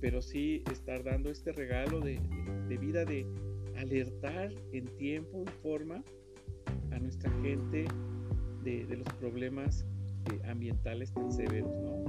pero 0.00 0.22
sí 0.22 0.62
estar 0.70 1.02
dando 1.04 1.30
este 1.30 1.52
regalo 1.52 2.00
de, 2.00 2.18
vida 2.80 3.04
de 3.04 3.26
alertar 3.76 4.52
en 4.72 4.86
tiempo 4.96 5.44
y 5.46 5.50
forma 5.62 6.02
a 6.90 6.98
nuestra 6.98 7.30
gente 7.42 7.86
de, 8.64 8.86
los 8.96 9.08
problemas 9.14 9.84
eh, 10.30 10.40
ambientales 10.48 11.12
tan 11.12 11.32
severos, 11.32 11.72
¿no? 11.82 12.04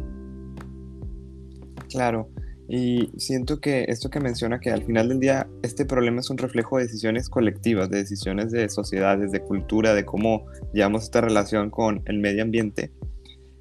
Claro, 1.90 2.30
y 2.68 3.12
siento 3.18 3.60
que 3.60 3.86
esto 3.90 4.10
que 4.10 4.20
menciona 4.20 4.60
que 4.60 4.72
al 4.72 4.84
final 4.84 5.10
del 5.10 5.20
día 5.20 5.50
este 5.64 5.86
problema 5.86 6.22
es 6.22 6.30
un 6.30 6.38
reflejo 6.38 6.78
de 6.78 6.84
decisiones 6.84 7.30
colectivas, 7.30 7.90
de 7.90 7.98
decisiones 7.98 8.52
de 8.52 8.70
sociedades, 8.70 9.32
de 9.32 9.42
cultura, 9.42 9.94
de 9.94 10.06
cómo 10.06 10.46
llevamos 10.74 11.04
esta 11.04 11.22
relación 11.22 11.70
con 11.70 12.02
el 12.06 12.20
medio 12.20 12.44
ambiente. 12.44 12.92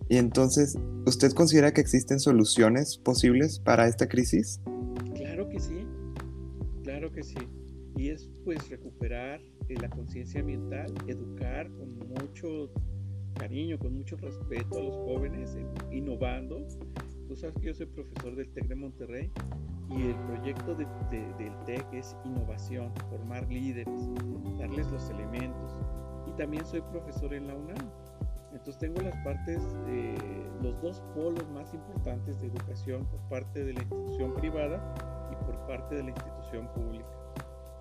Y 0.09 0.19
entonces, 0.19 0.79
¿usted 1.07 1.33
considera 1.33 1.73
que 1.73 1.81
existen 1.81 2.21
soluciones 2.21 2.99
posibles 2.99 3.59
para 3.59 3.89
esta 3.89 4.09
crisis? 4.09 4.61
Claro 5.15 5.49
que 5.49 5.59
sí, 5.59 5.87
claro 6.85 7.11
que 7.13 7.23
sí. 7.23 7.39
Y 7.97 8.09
es 8.09 8.31
pues 8.45 8.69
recuperar 8.71 9.41
eh, 9.69 9.75
la 9.81 9.89
conciencia 9.91 10.41
ambiental, 10.41 10.93
educar 11.07 11.71
con 11.73 11.99
mucho 12.09 12.71
cariño, 13.35 13.79
con 13.79 13.95
mucho 13.95 14.17
respeto 14.17 14.79
a 14.79 14.83
los 14.83 14.95
jóvenes, 14.95 15.57
innovando 15.91 16.67
Tú 17.33 17.39
sabes 17.39 17.57
que 17.57 17.69
yo 17.69 17.73
soy 17.73 17.87
profesor 17.87 18.37
del 18.37 18.53
TEC 18.53 18.67
de 18.67 18.75
Monterrey 18.75 19.33
y 19.89 20.09
el 20.09 20.17
proyecto 20.27 20.75
del 20.75 21.57
TEC 21.65 21.87
es 21.95 22.15
innovación, 22.27 22.93
formar 23.09 23.51
líderes, 23.51 23.89
darles 24.59 24.87
los 24.91 25.09
elementos. 25.09 25.75
Y 26.27 26.33
también 26.33 26.63
soy 26.67 26.83
profesor 26.83 27.33
en 27.33 27.47
la 27.47 27.55
UNAM. 27.55 27.91
Entonces 28.53 28.77
tengo 28.77 29.01
las 29.01 29.17
partes, 29.25 29.63
los 30.61 30.79
dos 30.83 31.03
polos 31.15 31.49
más 31.55 31.73
importantes 31.73 32.39
de 32.43 32.49
educación 32.49 33.07
por 33.07 33.21
parte 33.31 33.65
de 33.65 33.73
la 33.73 33.81
institución 33.81 34.35
privada 34.35 34.95
y 35.33 35.45
por 35.47 35.57
parte 35.67 35.95
de 35.95 36.03
la 36.03 36.11
institución 36.11 36.69
pública. 36.75 37.09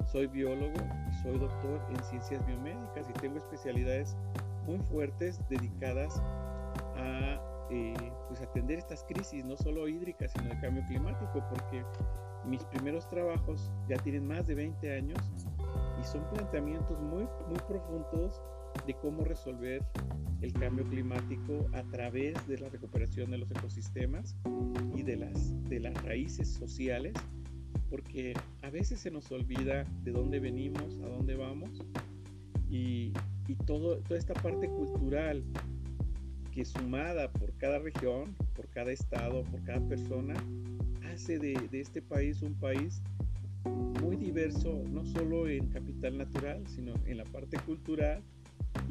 Soy 0.07 0.27
biólogo 0.27 0.79
y 1.09 1.13
soy 1.23 1.37
doctor 1.37 1.81
en 1.89 2.01
ciencias 2.05 2.47
biomédicas 2.47 3.05
y 3.09 3.13
tengo 3.19 3.35
especialidades 3.35 4.15
muy 4.65 4.79
fuertes 4.79 5.41
dedicadas 5.49 6.21
a 6.95 7.50
eh, 7.71 7.93
pues 8.27 8.41
atender 8.41 8.79
estas 8.79 9.05
crisis, 9.05 9.45
no 9.45 9.55
solo 9.55 9.87
hídricas, 9.87 10.33
sino 10.33 10.49
de 10.49 10.59
cambio 10.59 10.83
climático, 10.87 11.41
porque 11.49 11.85
mis 12.45 12.63
primeros 12.65 13.07
trabajos 13.07 13.71
ya 13.87 13.97
tienen 13.97 14.27
más 14.27 14.45
de 14.47 14.55
20 14.55 14.97
años 14.97 15.17
y 16.01 16.03
son 16.03 16.21
planteamientos 16.33 16.99
muy, 16.99 17.23
muy 17.47 17.59
profundos 17.69 18.41
de 18.85 18.93
cómo 18.95 19.23
resolver 19.23 19.85
el 20.41 20.51
cambio 20.51 20.83
climático 20.85 21.65
a 21.73 21.83
través 21.83 22.45
de 22.45 22.57
la 22.57 22.67
recuperación 22.67 23.31
de 23.31 23.37
los 23.37 23.49
ecosistemas 23.51 24.35
y 24.93 25.03
de 25.03 25.15
las, 25.15 25.69
de 25.69 25.79
las 25.79 25.93
raíces 26.03 26.49
sociales, 26.49 27.13
porque 27.89 28.33
a 28.63 28.69
veces 28.69 28.99
se 28.99 29.11
nos 29.11 29.31
olvida 29.31 29.85
de 30.03 30.11
dónde 30.11 30.41
venimos, 30.41 30.99
a 30.99 31.07
dónde 31.07 31.35
vamos, 31.35 31.81
y, 32.69 33.13
y 33.47 33.55
todo, 33.65 33.99
toda 33.99 34.17
esta 34.17 34.33
parte 34.33 34.67
cultural 34.67 35.45
que 36.51 36.65
sumada 36.65 37.31
por 37.31 37.53
cada 37.53 37.79
región, 37.79 38.35
por 38.55 38.67
cada 38.69 38.91
estado, 38.91 39.43
por 39.43 39.63
cada 39.63 39.79
persona, 39.87 40.33
hace 41.13 41.39
de, 41.39 41.53
de 41.71 41.81
este 41.81 42.01
país 42.01 42.41
un 42.41 42.53
país 42.55 43.01
muy 44.01 44.15
diverso, 44.15 44.83
no 44.89 45.05
solo 45.05 45.47
en 45.47 45.67
capital 45.69 46.17
natural, 46.17 46.63
sino 46.67 46.93
en 47.05 47.17
la 47.17 47.23
parte 47.25 47.57
cultural 47.59 48.21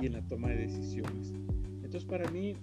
y 0.00 0.06
en 0.06 0.12
la 0.12 0.22
toma 0.22 0.48
de 0.48 0.66
decisiones. 0.66 1.32
Entonces 1.82 2.04
para 2.04 2.30
mí 2.30 2.54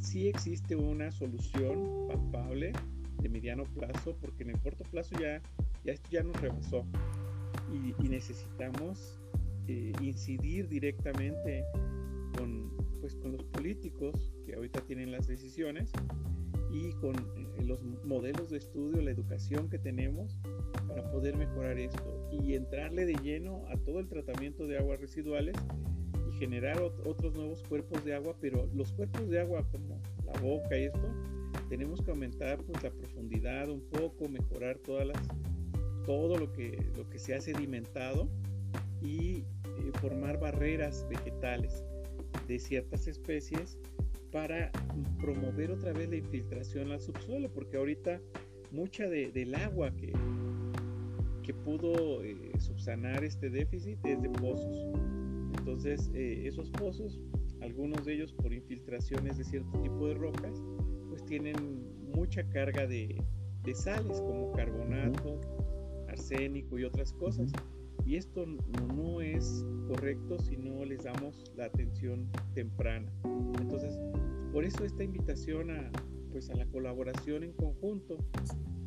sí 0.00 0.28
existe 0.28 0.76
una 0.76 1.10
solución 1.10 2.08
palpable 2.08 2.72
de 3.20 3.28
mediano 3.28 3.64
plazo, 3.64 4.16
porque 4.20 4.42
en 4.42 4.50
el 4.50 4.58
corto 4.60 4.84
plazo 4.84 5.14
ya, 5.20 5.42
ya 5.84 5.92
esto 5.92 6.08
ya 6.10 6.22
nos 6.22 6.40
rebasó 6.40 6.84
y, 7.72 8.08
necesitamos 8.08 9.20
eh, 9.68 9.92
incidir 10.00 10.68
directamente 10.68 11.64
con, 12.36 12.70
pues, 13.00 13.16
con 13.16 13.32
los 13.32 13.44
políticos 13.44 14.32
que 14.44 14.54
ahorita 14.54 14.80
tienen 14.82 15.10
las 15.10 15.26
decisiones 15.26 15.90
y 16.72 16.92
con 16.94 17.16
eh, 17.16 17.64
los 17.64 17.82
modelos 18.04 18.50
de 18.50 18.58
estudio, 18.58 19.02
la 19.02 19.10
educación 19.10 19.68
que 19.68 19.78
tenemos 19.78 20.38
para 20.86 21.10
poder 21.10 21.36
mejorar 21.36 21.78
esto 21.78 22.28
y 22.30 22.54
entrarle 22.54 23.06
de 23.06 23.14
lleno 23.14 23.64
a 23.68 23.76
todo 23.76 24.00
el 24.00 24.08
tratamiento 24.08 24.66
de 24.66 24.78
aguas 24.78 25.00
residuales 25.00 25.56
y 26.28 26.38
generar 26.38 26.80
otros 26.80 27.34
nuevos 27.34 27.62
cuerpos 27.64 28.04
de 28.04 28.14
agua, 28.14 28.36
pero 28.40 28.68
los 28.74 28.92
cuerpos 28.92 29.28
de 29.28 29.40
agua 29.40 29.66
como 29.70 30.00
la 30.24 30.40
boca 30.40 30.78
y 30.78 30.84
esto, 30.84 31.08
tenemos 31.68 32.00
que 32.02 32.10
aumentar 32.10 32.58
pues 32.62 32.82
la 32.82 32.90
profundidad 32.90 33.68
un 33.68 33.80
poco, 33.80 34.28
mejorar 34.28 34.78
todas 34.78 35.06
las 35.06 35.18
todo 36.06 36.38
lo 36.38 36.50
que 36.52 36.82
lo 36.96 37.08
que 37.10 37.18
se 37.18 37.34
ha 37.34 37.40
sedimentado 37.40 38.28
y 39.02 39.44
eh, 39.64 39.92
formar 40.00 40.40
barreras 40.40 41.06
vegetales 41.08 41.84
de 42.50 42.58
ciertas 42.58 43.06
especies 43.06 43.78
para 44.32 44.72
promover 45.20 45.70
otra 45.70 45.92
vez 45.92 46.10
la 46.10 46.16
infiltración 46.16 46.90
al 46.90 47.00
subsuelo, 47.00 47.48
porque 47.48 47.76
ahorita 47.76 48.20
mucha 48.72 49.08
del 49.08 49.54
agua 49.54 49.94
que, 49.96 50.12
que 51.44 51.54
pudo 51.54 52.24
eh, 52.24 52.50
subsanar 52.58 53.22
este 53.22 53.50
déficit 53.50 54.04
es 54.04 54.20
de 54.20 54.30
pozos. 54.30 54.84
Entonces, 55.58 56.10
eh, 56.12 56.42
esos 56.46 56.70
pozos, 56.70 57.20
algunos 57.60 58.04
de 58.04 58.14
ellos 58.14 58.32
por 58.32 58.52
infiltraciones 58.52 59.38
de 59.38 59.44
cierto 59.44 59.80
tipo 59.80 60.08
de 60.08 60.14
rocas, 60.14 60.60
pues 61.08 61.24
tienen 61.26 61.54
mucha 62.16 62.42
carga 62.48 62.84
de, 62.88 63.22
de 63.62 63.74
sales 63.76 64.20
como 64.20 64.50
carbonato, 64.52 65.40
arsénico 66.08 66.80
y 66.80 66.84
otras 66.84 67.12
cosas. 67.12 67.52
Y 68.10 68.16
esto 68.16 68.44
no 68.44 69.20
es 69.20 69.64
correcto 69.86 70.36
si 70.40 70.56
no 70.56 70.84
les 70.84 71.04
damos 71.04 71.44
la 71.56 71.66
atención 71.66 72.28
temprana. 72.54 73.08
Entonces, 73.60 73.96
por 74.52 74.64
eso 74.64 74.84
esta 74.84 75.04
invitación 75.04 75.70
a, 75.70 75.92
pues, 76.32 76.50
a 76.50 76.56
la 76.56 76.66
colaboración 76.66 77.44
en 77.44 77.52
conjunto 77.52 78.18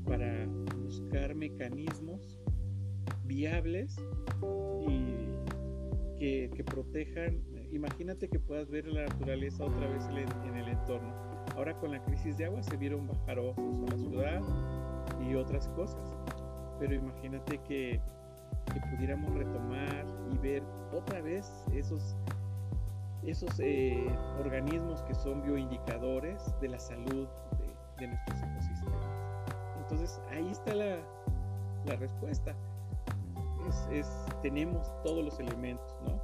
para 0.05 0.45
buscar 0.83 1.35
mecanismos 1.35 2.37
viables 3.23 3.95
y 4.89 6.19
que, 6.19 6.65
protejan. 6.65 7.39
Imagínate 7.71 8.27
que 8.27 8.39
puedas 8.39 8.69
ver 8.69 8.87
la 8.87 9.05
naturaleza 9.05 9.63
otra 9.63 9.87
vez 9.87 10.03
en 10.45 10.57
el 10.57 10.67
entorno. 10.67 11.13
Ahora 11.55 11.79
con 11.79 11.91
la 11.91 12.03
crisis 12.03 12.37
de 12.37 12.43
agua 12.43 12.61
se 12.61 12.75
vieron 12.75 13.07
bajar 13.07 13.39
ojos 13.39 13.63
a 13.87 13.95
la 13.95 13.97
ciudad 13.97 14.41
y 15.25 15.35
otras 15.35 15.69
cosas. 15.69 16.13
Pero 16.77 16.93
imagínate 16.93 17.61
que 17.65 18.01
que 18.71 18.79
pudiéramos 18.79 19.33
retomar 19.33 20.05
y 20.31 20.37
ver 20.37 20.63
otra 20.93 21.21
vez 21.21 21.51
esos, 21.73 22.15
esos 23.23 23.59
eh, 23.59 24.07
organismos 24.39 25.01
que 25.03 25.15
son 25.15 25.41
bioindicadores 25.41 26.41
de 26.61 26.69
la 26.69 26.79
salud 26.79 27.27
de, 27.99 28.07
nuestros 28.07 28.41
ecosistemas. 28.41 29.05
Entonces 29.79 30.21
ahí 30.31 30.49
está 30.49 30.73
la, 30.73 30.97
la 31.85 31.95
respuesta. 31.95 32.53
Es, 33.91 34.09
tenemos 34.41 34.91
todos 35.03 35.23
los 35.23 35.39
elementos, 35.39 35.95
¿no? 36.05 36.21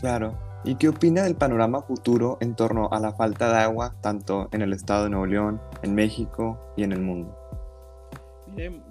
Claro. 0.00 0.36
¿Y 0.64 0.74
qué 0.74 0.88
opina 0.88 1.22
del 1.22 1.36
panorama 1.36 1.82
futuro 1.82 2.36
en 2.40 2.54
torno 2.54 2.88
a 2.90 3.00
la 3.00 3.12
falta 3.12 3.50
de 3.52 3.58
agua, 3.58 3.94
tanto 4.00 4.48
en 4.52 4.62
el 4.62 4.72
estado 4.72 5.04
de 5.04 5.10
Nuevo 5.10 5.26
León, 5.26 5.60
en 5.82 5.94
México 5.94 6.58
y 6.76 6.82
en 6.82 6.92
el 6.92 7.00
mundo? 7.00 7.47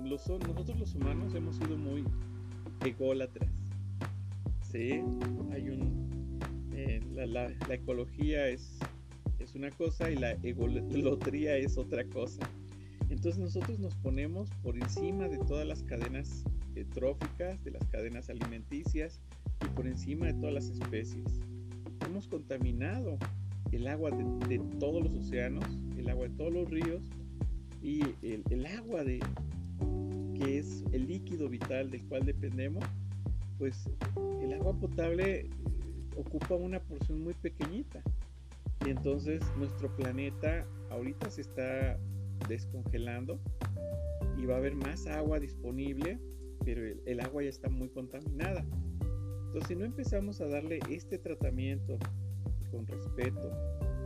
Nosotros 0.04 0.80
los 0.80 0.96
humanos 0.96 1.34
hemos 1.36 1.56
sido 1.58 1.78
muy 1.78 2.04
ególatras. 2.86 3.50
Sí, 4.72 5.02
hay 5.52 5.70
un. 5.70 6.40
Eh, 6.74 7.02
la, 7.14 7.52
ecología 7.74 8.48
es, 8.48 8.78
es 9.40 9.56
una 9.56 9.72
cosa 9.72 10.12
y 10.12 10.16
la 10.16 10.32
egolatría 10.44 11.58
es 11.58 11.78
otra 11.78 12.04
cosa. 12.06 12.48
Entonces 13.10 13.40
nosotros 13.40 13.80
nos 13.80 13.96
ponemos 13.96 14.50
por 14.64 14.76
encima 14.76 15.28
de 15.28 15.38
todas 15.38 15.66
las 15.66 15.82
cadenas 15.84 16.44
eh, 16.76 16.86
tróficas, 16.94 17.64
de 17.64 17.72
las 17.72 17.86
cadenas 17.88 18.30
alimenticias 18.30 19.20
y 19.66 19.70
por 19.70 19.88
encima 19.88 20.28
de 20.28 20.34
todas 20.34 20.54
las 20.54 20.70
especies. 20.70 21.40
Hemos 22.06 22.28
contaminado 22.28 23.18
el 23.72 23.88
agua 23.88 24.12
de, 24.12 24.60
todos 24.80 25.04
los 25.04 25.14
océanos, 25.14 25.66
el 25.98 26.10
agua 26.10 26.28
de 26.28 26.36
todos 26.36 26.54
los 26.54 26.70
ríos 26.70 27.02
y 27.82 28.02
el 28.22 28.66
agua 28.66 29.04
de, 29.04 29.20
que 30.38 30.60
es 30.60 30.84
el 30.92 31.08
líquido 31.08 31.50
vital 31.50 31.90
del 31.90 32.04
cual 32.06 32.26
dependemos, 32.26 32.84
pues 33.58 33.90
el 34.42 34.54
agua 34.54 34.74
potable 34.74 35.40
eh, 35.42 35.50
ocupa 36.16 36.56
una 36.56 36.80
porción 36.80 37.24
muy 37.24 37.34
pequeñita. 37.34 38.02
Y 38.86 38.90
entonces 38.90 39.42
nuestro 39.58 39.94
planeta 39.96 40.66
ahorita 40.92 41.30
se 41.32 41.42
está 41.42 41.98
descongelando 42.48 43.40
y 44.38 44.46
va 44.46 44.56
a 44.56 44.58
haber 44.58 44.76
más 44.76 45.08
agua 45.08 45.40
disponible, 45.40 46.20
pero 46.64 46.82
el, 47.06 47.20
agua 47.20 47.44
ya 47.44 47.50
está 47.50 47.70
muy 47.70 47.90
contaminada. 47.90 48.64
Entonces 49.48 49.68
si 49.68 49.76
no 49.76 49.86
empezamos 49.86 50.40
a 50.42 50.48
darle 50.48 50.80
este 50.90 51.18
tratamiento 51.18 51.98
con 52.72 52.86
respeto 52.86 53.52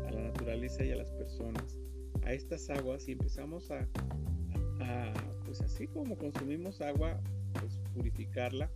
a 0.07 0.11
la 0.11 0.21
naturaleza 0.21 0.85
y 0.85 0.91
a 0.91 0.95
las 0.95 1.11
personas, 1.11 1.77
a 2.23 2.33
estas 2.33 2.69
aguas 2.69 3.07
y 3.07 3.13
empezamos 3.13 3.71
a 3.71 3.87
pues 5.51 5.59
así 5.59 5.85
como 5.85 6.17
consumimos 6.17 6.79
agua, 6.79 7.19
pues 7.59 7.77
purificarla 7.93 8.69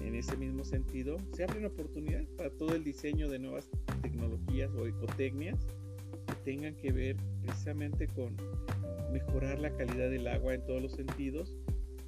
en, 0.00 0.14
ese 0.14 0.34
mismo 0.34 0.64
sentido, 0.64 1.18
se 1.34 1.44
abren 1.44 1.66
oportunidades 1.66 2.30
para 2.38 2.48
todo 2.48 2.74
el 2.74 2.84
diseño 2.84 3.28
de 3.28 3.38
nuevas 3.38 3.68
tecnologías 4.00 4.70
o 4.74 4.86
ecotecnias 4.86 5.58
que 6.26 6.34
tengan 6.42 6.74
que 6.76 6.90
ver 6.90 7.16
precisamente 7.42 8.06
con 8.06 8.34
mejorar 9.12 9.58
la 9.58 9.76
calidad 9.76 10.08
del 10.08 10.26
agua 10.26 10.54
en 10.54 10.64
todos 10.64 10.80
los 10.80 10.92
sentidos, 10.92 11.58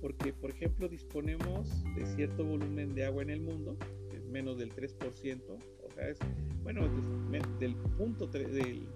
porque 0.00 0.32
por 0.32 0.50
ejemplo 0.50 0.88
disponemos 0.88 1.84
de 1.96 2.06
cierto 2.06 2.44
volumen 2.44 2.94
de 2.94 3.04
agua 3.04 3.24
en 3.24 3.30
el 3.30 3.40
mundo, 3.42 3.76
es 4.14 4.24
menos 4.24 4.56
del 4.56 4.72
3%, 4.74 5.40
o 5.50 5.90
sea, 5.94 6.08
es, 6.08 6.18
bueno, 6.62 6.88
del 7.60 7.74
punto 7.98 8.26
del, 8.26 8.86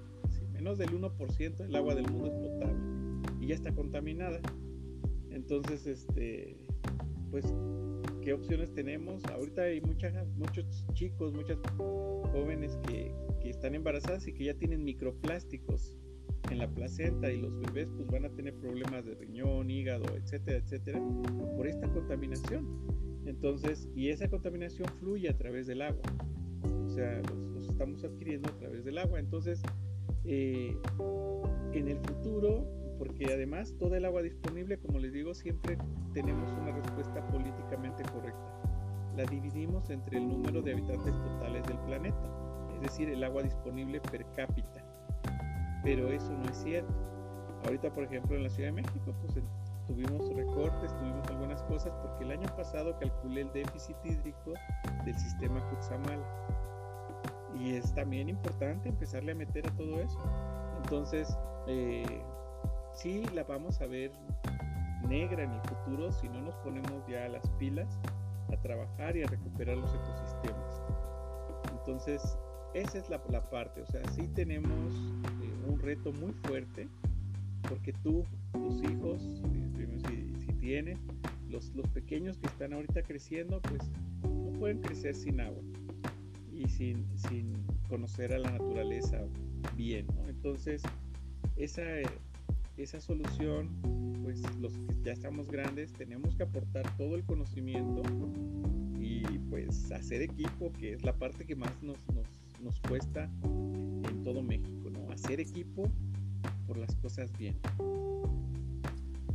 menos 0.60 0.76
del 0.76 0.90
1% 0.90 1.56
del 1.56 1.74
agua 1.74 1.94
del 1.94 2.06
mundo 2.10 2.26
es 2.26 2.34
potable 2.34 2.76
y 3.40 3.46
ya 3.46 3.54
está 3.54 3.72
contaminada. 3.72 4.40
Entonces, 5.30 5.86
este, 5.86 6.58
pues, 7.30 7.46
¿qué 8.20 8.34
opciones 8.34 8.70
tenemos? 8.74 9.24
Ahorita 9.24 9.62
hay 9.62 9.80
muchas, 9.80 10.12
muchos 10.36 10.84
chicos, 10.92 11.32
muchas 11.32 11.56
jóvenes 11.78 12.76
que, 12.86 13.10
que 13.40 13.48
están 13.48 13.74
embarazadas 13.74 14.26
y 14.26 14.34
que 14.34 14.44
ya 14.44 14.54
tienen 14.54 14.84
microplásticos 14.84 15.96
en 16.50 16.58
la 16.58 16.68
placenta 16.68 17.32
y 17.32 17.40
los 17.40 17.58
bebés 17.60 17.88
pues 17.96 18.06
van 18.08 18.26
a 18.26 18.28
tener 18.28 18.54
problemas 18.56 19.06
de 19.06 19.14
riñón, 19.14 19.70
hígado, 19.70 20.04
etcétera, 20.14 20.58
etcétera, 20.58 21.00
por 21.56 21.66
esta 21.68 21.88
contaminación. 21.88 22.66
Entonces, 23.24 23.88
y 23.94 24.10
esa 24.10 24.28
contaminación 24.28 24.86
fluye 24.98 25.30
a 25.30 25.38
través 25.38 25.66
del 25.66 25.80
agua. 25.80 26.02
O 26.84 26.88
sea, 26.90 27.22
los, 27.22 27.66
estamos 27.66 28.04
adquiriendo 28.04 28.50
a 28.50 28.58
través 28.58 28.84
del 28.84 28.98
agua. 28.98 29.20
Entonces, 29.20 29.62
eh, 30.24 30.76
en 31.72 31.88
el 31.88 31.98
futuro, 32.00 32.66
porque 32.98 33.32
además 33.32 33.74
toda 33.78 33.96
el 33.96 34.04
agua 34.04 34.22
disponible, 34.22 34.78
como 34.78 34.98
les 34.98 35.12
digo, 35.12 35.34
siempre 35.34 35.78
tenemos 36.12 36.50
una 36.52 36.72
respuesta 36.72 37.26
políticamente 37.28 38.02
correcta. 38.12 38.60
La 39.16 39.24
dividimos 39.24 39.88
entre 39.90 40.18
el 40.18 40.28
número 40.28 40.62
de 40.62 40.72
habitantes 40.72 41.12
totales 41.12 41.66
del 41.66 41.78
planeta, 41.80 42.68
es 42.74 42.80
decir, 42.82 43.08
el 43.08 43.24
agua 43.24 43.42
disponible 43.42 44.00
per 44.00 44.24
cápita. 44.36 44.84
Pero 45.82 46.08
eso 46.08 46.32
no 46.32 46.44
es 46.50 46.56
cierto. 46.58 46.94
Ahorita, 47.64 47.92
por 47.92 48.04
ejemplo, 48.04 48.36
en 48.36 48.44
la 48.44 48.50
Ciudad 48.50 48.68
de 48.68 48.82
México, 48.82 49.14
pues 49.20 49.34
tuvimos 49.86 50.34
recortes, 50.34 50.96
tuvimos 50.98 51.26
algunas 51.28 51.62
cosas, 51.64 51.92
porque 52.02 52.24
el 52.24 52.32
año 52.32 52.48
pasado 52.56 52.96
calculé 52.98 53.42
el 53.42 53.52
déficit 53.52 53.96
hídrico 54.04 54.52
del 55.04 55.18
sistema 55.18 55.60
Cutzamala. 55.70 56.59
Y 57.58 57.74
es 57.74 57.94
también 57.94 58.28
importante 58.28 58.88
empezarle 58.88 59.32
a 59.32 59.34
meter 59.34 59.66
a 59.66 59.70
todo 59.72 60.00
eso. 60.00 60.18
Entonces, 60.82 61.36
eh, 61.66 62.22
sí 62.94 63.24
la 63.34 63.44
vamos 63.44 63.80
a 63.80 63.86
ver 63.86 64.12
negra 65.08 65.42
en 65.42 65.52
el 65.52 65.60
futuro 65.62 66.12
si 66.12 66.28
no 66.28 66.40
nos 66.42 66.54
ponemos 66.56 67.06
ya 67.08 67.28
las 67.28 67.48
pilas 67.58 67.98
a 68.52 68.56
trabajar 68.56 69.16
y 69.16 69.22
a 69.22 69.26
recuperar 69.26 69.76
los 69.76 69.92
ecosistemas. 69.92 70.82
Entonces, 71.72 72.36
esa 72.74 72.98
es 72.98 73.10
la, 73.10 73.18
parte, 73.50 73.82
o 73.82 73.86
sea, 73.86 74.02
sí 74.10 74.28
tenemos 74.34 74.94
eh, 74.94 75.68
un 75.68 75.78
reto 75.80 76.12
muy 76.12 76.32
fuerte, 76.44 76.88
porque 77.68 77.92
tú, 78.02 78.24
tus 78.52 78.82
hijos, 78.84 79.42
eh, 79.78 79.98
si, 80.06 80.46
si 80.46 80.52
tienes, 80.54 80.98
los, 81.48 81.74
los 81.74 81.88
pequeños 81.88 82.38
que 82.38 82.46
están 82.46 82.72
ahorita 82.72 83.02
creciendo, 83.02 83.60
pues 83.62 83.82
no 84.22 84.52
pueden 84.58 84.80
crecer 84.80 85.14
sin 85.14 85.40
agua 85.40 85.62
y 86.60 86.68
sin, 86.68 87.06
sin 87.16 87.52
conocer 87.88 88.32
a 88.32 88.38
la 88.38 88.50
naturaleza 88.50 89.18
bien, 89.76 90.06
¿no? 90.14 90.28
Entonces, 90.28 90.82
esa, 91.56 91.82
esa 92.76 93.00
solución, 93.00 93.68
pues 94.22 94.42
los 94.60 94.72
que 94.74 94.94
ya 95.02 95.12
estamos 95.12 95.48
grandes 95.50 95.92
tenemos 95.92 96.34
que 96.36 96.42
aportar 96.42 96.84
todo 96.96 97.16
el 97.16 97.24
conocimiento 97.24 98.02
y 98.98 99.22
pues 99.50 99.90
hacer 99.92 100.22
equipo, 100.22 100.72
que 100.78 100.92
es 100.94 101.02
la 101.02 101.14
parte 101.14 101.46
que 101.46 101.56
más 101.56 101.70
nos, 101.82 101.96
nos, 102.14 102.26
nos 102.62 102.80
cuesta 102.80 103.28
en 103.42 104.22
todo 104.22 104.42
México, 104.42 104.90
¿no? 104.90 105.10
Hacer 105.10 105.40
equipo 105.40 105.90
por 106.66 106.76
las 106.76 106.94
cosas 106.96 107.30
bien. 107.38 107.56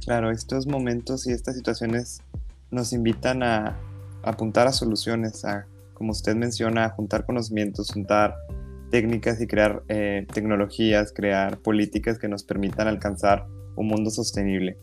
Claro, 0.02 0.30
estos 0.30 0.68
momentos 0.68 1.26
y 1.26 1.32
estas 1.32 1.56
situaciones 1.56 2.22
nos 2.70 2.94
invitan 2.94 3.42
a 3.42 3.76
apuntar 4.24 4.68
a 4.68 4.72
soluciones, 4.72 5.44
a, 5.46 5.66
como 5.96 6.12
usted 6.12 6.36
menciona, 6.36 6.90
juntar 6.90 7.26
conocimientos, 7.26 7.90
juntar 7.92 8.36
técnicas 8.92 9.42
y 9.42 9.48
crear 9.48 9.82
eh, 9.88 10.28
tecnologías, 10.32 11.12
crear 11.12 11.58
políticas 11.58 12.20
que 12.20 12.28
nos 12.28 12.44
permitan 12.44 12.88
alcanzar 12.88 13.48
un 13.76 13.88
mundo 13.88 14.12
sostenible. 14.12 14.78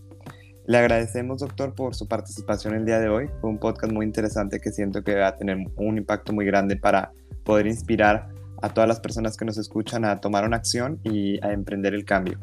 Le 0.67 0.79
agradecemos, 0.79 1.41
doctor, 1.41 1.75
por 1.75 1.95
su 1.95 2.09
participación 2.09 2.75
el 2.75 2.85
día 2.85 2.99
de 2.99 3.09
hoy. 3.09 3.29
Fue 3.41 3.51
un 3.51 3.59
podcast 3.59 3.93
muy 3.93 4.07
interesante 4.07 4.61
que 4.61 4.71
siento 4.71 5.03
que 5.03 5.15
va 5.15 5.29
a 5.29 5.37
tener 5.37 5.59
un 5.77 5.99
impacto 5.99 6.33
muy 6.33 6.47
grande 6.47 6.77
para 6.77 7.13
poder 7.45 7.67
inspirar 7.67 8.29
a 8.63 8.73
todas 8.73 8.89
las 8.89 9.01
personas 9.01 9.37
que 9.37 9.45
nos 9.45 9.59
escuchan 9.59 10.05
a 10.05 10.21
tomar 10.21 10.45
una 10.45 10.57
acción 10.57 11.01
y 11.03 11.45
a 11.45 11.53
emprender 11.53 11.95
el 11.95 12.05
cambio. 12.05 12.39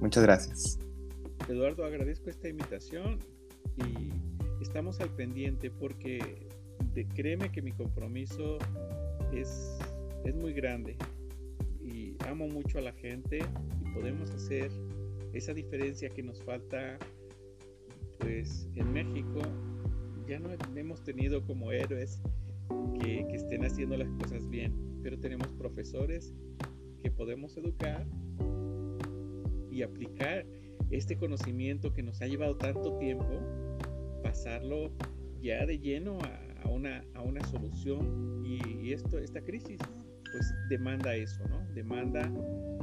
Muchas 0.00 0.22
gracias. 0.22 0.78
Eduardo, 1.48 1.84
agradezco 1.84 2.30
esta 2.30 2.48
invitación 2.48 3.18
y 3.76 4.10
estamos 4.62 5.00
al 5.00 5.10
pendiente 5.10 5.70
porque 5.70 6.45
de, 6.94 7.06
créeme 7.08 7.50
que 7.50 7.62
mi 7.62 7.72
compromiso 7.72 8.58
es, 9.32 9.78
es 10.24 10.34
muy 10.34 10.52
grande 10.52 10.96
y 11.82 12.16
amo 12.26 12.48
mucho 12.48 12.78
a 12.78 12.82
la 12.82 12.92
gente 12.92 13.38
y 13.38 13.94
podemos 13.94 14.30
hacer 14.30 14.70
esa 15.32 15.54
diferencia 15.54 16.08
que 16.10 16.22
nos 16.22 16.42
falta 16.42 16.98
pues 18.18 18.68
en 18.74 18.92
México. 18.92 19.40
Ya 20.26 20.40
no 20.40 20.50
hemos 20.74 21.04
tenido 21.04 21.44
como 21.44 21.70
héroes 21.70 22.20
que, 23.00 23.26
que, 23.28 23.36
estén 23.36 23.64
haciendo 23.64 23.96
las 23.96 24.10
cosas 24.20 24.48
bien, 24.48 24.72
pero 25.02 25.18
tenemos 25.18 25.46
profesores 25.52 26.34
que 27.02 27.10
podemos 27.10 27.56
educar 27.56 28.06
y 29.70 29.82
aplicar 29.82 30.44
este 30.90 31.16
conocimiento 31.16 31.92
que 31.92 32.02
nos 32.02 32.22
ha 32.22 32.26
llevado 32.26 32.56
tanto 32.56 32.96
tiempo, 32.98 33.40
pasarlo 34.22 34.90
ya 35.40 35.66
de 35.66 35.78
lleno 35.78 36.18
a, 36.20 36.45
una, 36.64 37.04
a 37.14 37.22
una, 37.22 37.44
solución 37.46 38.44
y, 38.44 38.92
esto, 38.92 39.18
esta 39.18 39.40
crisis 39.40 39.78
pues 40.32 40.54
demanda 40.68 41.14
eso, 41.14 41.46
¿no? 41.48 41.60
Demanda 41.74 42.22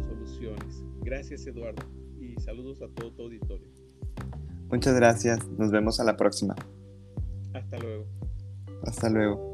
soluciones. 0.08 0.84
Gracias 1.02 1.46
Eduardo 1.46 1.84
y 2.20 2.40
saludos 2.42 2.82
a 2.82 2.88
todo 2.90 3.12
tu 3.12 3.24
auditorio. 3.24 3.68
Muchas 4.70 4.96
gracias, 4.96 5.48
nos 5.50 5.72
vemos 5.72 6.00
a 6.00 6.04
la 6.04 6.18
próxima. 6.18 6.56
Hasta 7.54 7.78
luego. 7.78 8.06
Hasta 8.86 9.10
luego. 9.10 9.53